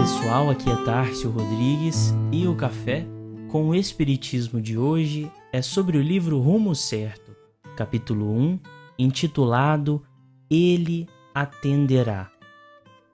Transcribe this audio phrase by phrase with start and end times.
[0.00, 3.06] pessoal, aqui é Tárcio Rodrigues e o café
[3.50, 7.36] com o Espiritismo de hoje é sobre o livro Rumo Certo,
[7.76, 8.58] capítulo 1,
[8.98, 10.02] intitulado
[10.50, 12.30] Ele Atenderá.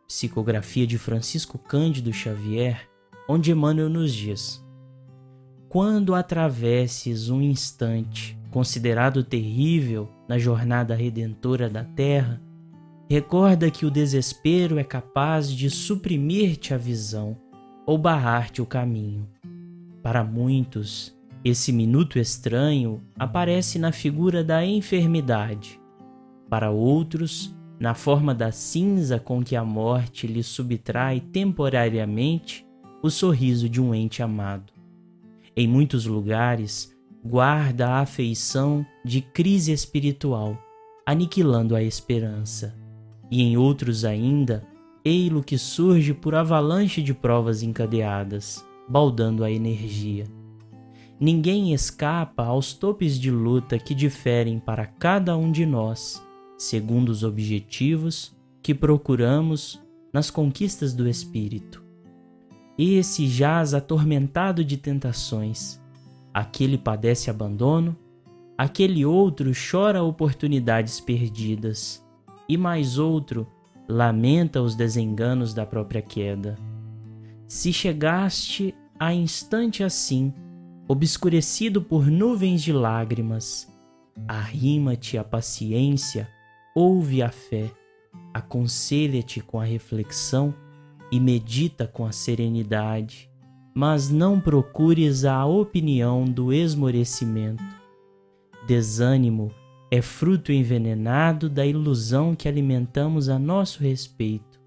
[0.06, 2.88] Psicografia de Francisco Cândido Xavier,
[3.28, 4.64] onde Emmanuel nos diz:
[5.68, 12.40] Quando atravesses um instante considerado terrível na jornada redentora da terra,
[13.08, 17.36] recorda que o desespero é capaz de suprimir-te a visão
[17.86, 19.28] ou barrar-te o caminho.
[20.02, 25.80] Para muitos, esse minuto estranho aparece na figura da enfermidade.
[26.50, 32.66] Para outros, na forma da cinza com que a morte lhe subtrai temporariamente
[33.02, 34.72] o sorriso de um ente amado.
[35.56, 36.92] Em muitos lugares,
[37.24, 40.58] guarda a afeição de crise espiritual,
[41.06, 42.85] aniquilando a esperança.
[43.30, 44.66] E em outros ainda,
[45.04, 50.26] ei-lo que surge por avalanche de provas encadeadas, baldando a energia.
[51.18, 56.22] Ninguém escapa aos topes de luta que diferem para cada um de nós,
[56.58, 59.80] segundo os objetivos que procuramos
[60.12, 61.82] nas conquistas do espírito.
[62.78, 65.80] Esse jaz atormentado de tentações,
[66.34, 67.96] aquele padece abandono,
[68.58, 72.05] aquele outro chora oportunidades perdidas,
[72.48, 73.46] e mais outro
[73.88, 76.56] lamenta os desenganos da própria queda.
[77.46, 80.32] Se chegaste a instante assim,
[80.88, 83.68] obscurecido por nuvens de lágrimas,
[84.26, 86.28] arrima-te a paciência,
[86.74, 87.70] ouve a fé,
[88.34, 90.54] aconselha-te com a reflexão
[91.12, 93.30] e medita com a serenidade
[93.78, 97.62] mas não procures a opinião do esmorecimento.
[98.66, 99.52] Desânimo
[99.90, 104.60] é fruto envenenado da ilusão que alimentamos a nosso respeito.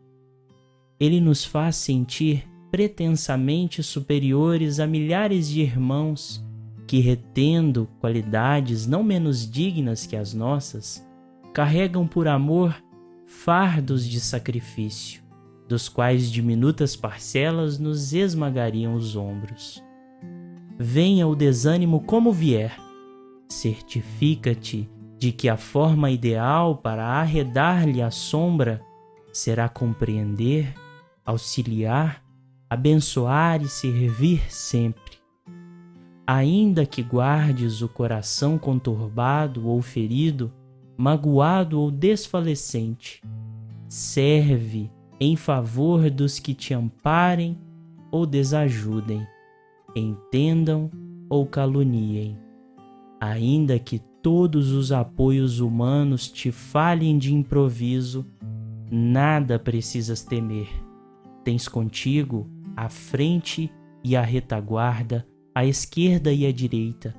[1.00, 6.46] Ele nos faz sentir pretensamente superiores a milhares de irmãos
[6.88, 11.06] que, retendo qualidades não menos dignas que as nossas,
[11.54, 12.76] carregam por amor
[13.26, 15.30] fardos de sacrifício
[15.70, 19.84] dos quais diminutas parcelas nos esmagariam os ombros.
[20.80, 22.76] Venha o desânimo como vier,
[23.48, 28.82] certifica-te de que a forma ideal para arredar-lhe a sombra
[29.34, 30.74] será compreender,
[31.26, 32.24] auxiliar,
[32.70, 35.20] abençoar e servir sempre.
[36.26, 40.54] Ainda que guardes o coração conturbado ou ferido,
[40.98, 43.22] magoado ou desfalecente,
[43.90, 47.60] serve em favor dos que te amparem
[48.10, 49.28] ou desajudem,
[49.94, 50.90] entendam
[51.30, 52.38] ou caluniem.
[53.20, 58.26] Ainda que todos os apoios humanos te falhem de improviso,
[58.92, 60.68] nada precisas temer.
[61.44, 63.72] Tens contigo a frente
[64.04, 67.16] e a retaguarda, a esquerda e a direita,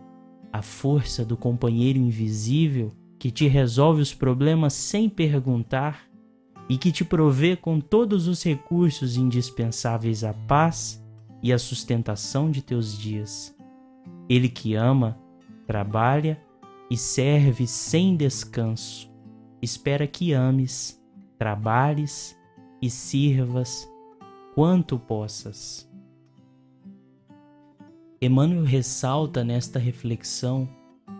[0.52, 6.08] a força do companheiro invisível que te resolve os problemas sem perguntar
[6.68, 11.04] e que te provê com todos os recursos indispensáveis à paz
[11.42, 13.54] e à sustentação de teus dias.
[14.28, 15.18] Ele que ama,
[15.66, 16.40] trabalha
[16.90, 19.08] e serve sem descanso.
[19.62, 21.00] Espera que ames,
[21.38, 22.36] trabalhes
[22.82, 23.88] e sirvas
[24.54, 25.88] quanto possas.
[28.20, 30.68] Emmanuel ressalta nesta reflexão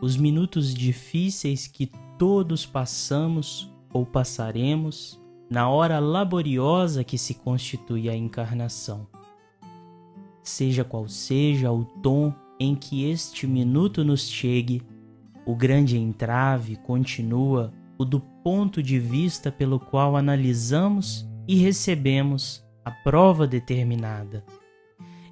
[0.02, 8.16] os minutos difíceis que todos passamos ou passaremos na hora laboriosa que se constitui a
[8.16, 9.06] encarnação.
[10.42, 14.82] Seja qual seja o tom em que este minuto nos chegue,
[15.46, 22.90] o grande entrave continua o do ponto de vista pelo qual analisamos e recebemos a
[22.90, 24.44] prova determinada.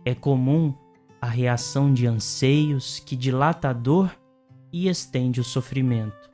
[0.04, 0.74] É comum
[1.20, 4.14] a reação de anseios que dilata a dor
[4.72, 6.30] e estende o sofrimento.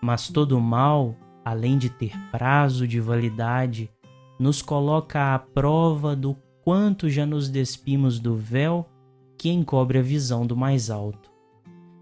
[0.00, 1.16] Mas todo mal
[1.48, 3.90] além de ter prazo de validade,
[4.38, 8.86] nos coloca à prova do quanto já nos despimos do véu
[9.38, 11.30] que encobre a visão do mais alto.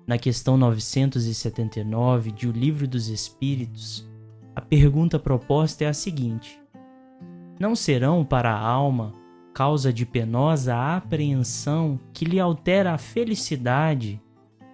[0.06, 4.08] Na questão 979 de O Livro dos Espíritos,
[4.54, 6.60] a pergunta proposta é a seguinte:
[7.58, 9.12] Não serão para a alma
[9.52, 14.22] causa de penosa apreensão que lhe altera a felicidade,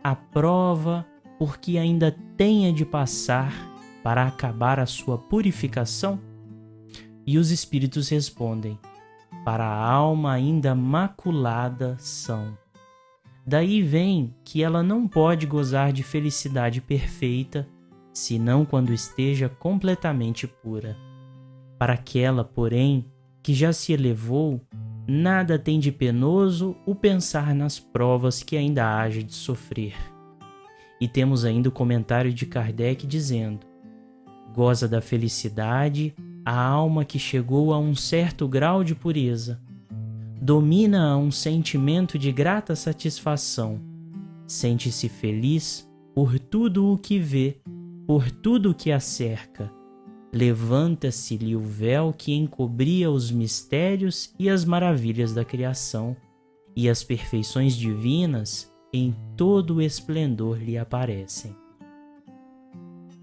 [0.04, 1.06] a prova
[1.38, 3.54] por que ainda tenha de passar
[4.02, 6.20] para acabar a sua purificação?
[7.26, 8.78] E os espíritos respondem:
[9.46, 12.61] Para a alma ainda maculada são.
[13.44, 17.68] Daí vem que ela não pode gozar de felicidade perfeita,
[18.12, 20.96] senão quando esteja completamente pura.
[21.78, 23.06] Para aquela, porém,
[23.42, 24.60] que já se elevou,
[25.06, 29.94] nada tem de penoso o pensar nas provas que ainda haja de sofrer.
[31.00, 33.66] E temos ainda o comentário de Kardec dizendo:
[34.54, 39.60] goza da felicidade a alma que chegou a um certo grau de pureza.
[40.44, 43.80] Domina um sentimento de grata satisfação.
[44.44, 47.60] Sente-se feliz por tudo o que vê,
[48.08, 49.72] por tudo o que a cerca.
[50.32, 56.16] Levanta-se-lhe o véu que encobria os mistérios e as maravilhas da criação,
[56.74, 61.54] e as perfeições divinas em todo o esplendor lhe aparecem.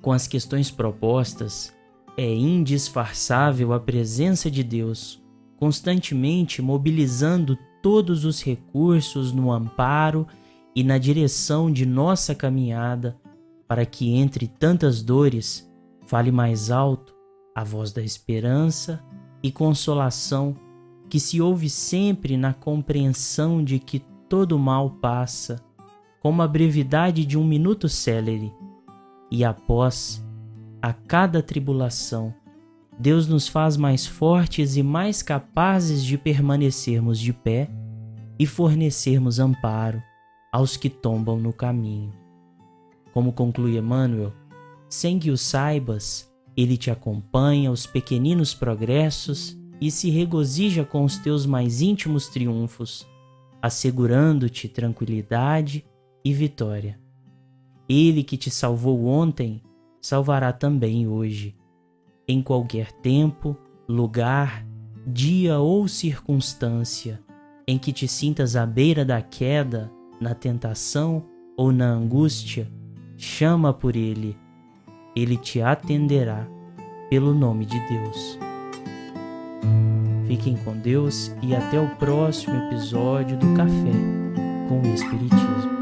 [0.02, 1.76] Com as questões propostas,
[2.16, 5.22] é indisfarçável a presença de Deus,
[5.60, 10.26] constantemente mobilizando todos os recursos no amparo
[10.74, 13.18] e na direção de nossa caminhada,
[13.68, 15.70] para que entre tantas dores
[16.08, 17.14] fale mais alto
[17.54, 19.04] a voz da esperança
[19.44, 20.56] e consolação
[21.10, 25.62] que se ouve sempre na compreensão de que todo mal passa,
[26.22, 28.54] como a brevidade de um minuto célere
[29.30, 30.26] e após
[30.82, 32.34] a cada tribulação,
[33.00, 37.70] Deus nos faz mais fortes e mais capazes de permanecermos de pé
[38.38, 40.04] e fornecermos amparo
[40.52, 42.14] aos que tombam no caminho.
[43.14, 44.34] Como conclui Emmanuel,
[44.90, 51.18] sem que o saibas, ele te acompanha os pequeninos progressos e se regozija com os
[51.18, 53.08] teus mais íntimos triunfos,
[53.62, 55.86] assegurando-te tranquilidade
[56.24, 57.00] e vitória.
[57.88, 59.62] Ele que te salvou ontem,
[60.02, 61.59] salvará também hoje.
[62.32, 64.64] Em qualquer tempo, lugar,
[65.04, 67.20] dia ou circunstância
[67.68, 69.92] em que te sintas à beira da queda,
[70.22, 71.26] na tentação
[71.58, 72.72] ou na angústia,
[73.18, 74.38] chama por Ele.
[75.16, 76.48] Ele te atenderá
[77.10, 78.38] pelo nome de Deus.
[80.28, 85.79] Fiquem com Deus e até o próximo episódio do Café com o Espiritismo.